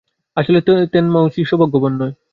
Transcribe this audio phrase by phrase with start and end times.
[0.37, 0.59] আসলে,
[0.93, 2.13] তেনতোমুশি সৌভাগ্যবান নয়।